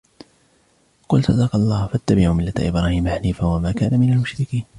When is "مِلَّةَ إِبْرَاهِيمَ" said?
2.33-3.07